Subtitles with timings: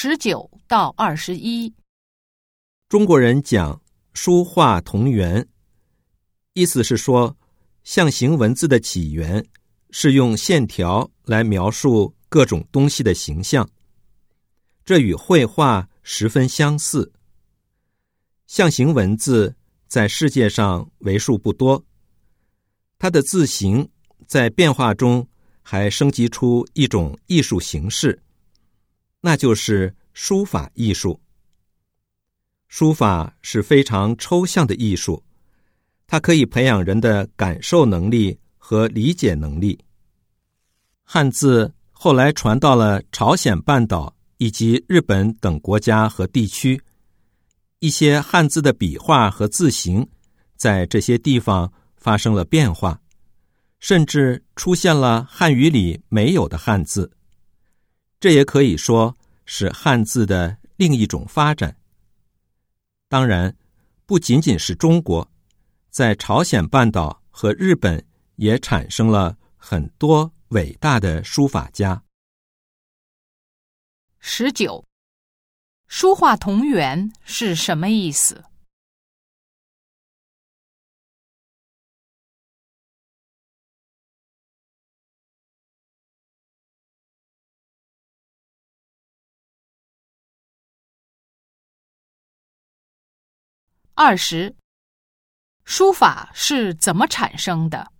[0.00, 1.74] 十九到二十一。
[2.88, 3.82] 中国人讲
[4.14, 5.44] 书画同源，
[6.52, 7.36] 意思是说，
[7.82, 9.44] 象形文字的起源
[9.90, 13.68] 是用线条来描述各种东西的形象，
[14.84, 17.12] 这与绘画十分相似。
[18.46, 19.56] 象形文字
[19.88, 21.84] 在世界上为数不多，
[23.00, 23.90] 它的字形
[24.28, 25.26] 在变化中
[25.60, 28.22] 还升级出一种艺术形式，
[29.20, 31.20] 那就是书法艺术。
[32.68, 35.24] 书法是非常抽象的艺术，
[36.06, 39.78] 它可以培养人的感受能力和理解能力。
[41.02, 46.80] 汉字后来传到了朝鲜半岛以及日本等国家和地区。
[47.80, 50.06] 一些汉字的笔画和字形，
[50.56, 53.00] 在这些地方发生了变化，
[53.80, 57.10] 甚至出现了汉语里没有的汉字。
[58.20, 61.76] 这也可以说是汉字的另一种发展。
[63.08, 63.56] 当然，
[64.06, 65.30] 不仅仅是中国，
[65.90, 68.04] 在朝鲜半岛和日本
[68.36, 72.02] 也产生了很多伟大的书法家。
[74.18, 74.84] 十九。
[75.86, 78.44] 书画同源是什么意思？
[94.00, 94.54] 二十，
[95.64, 97.92] 书法是怎么产生的？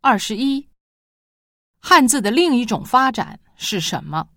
[0.00, 0.70] 二十一，
[1.78, 4.33] 汉字的另一种发展是什么？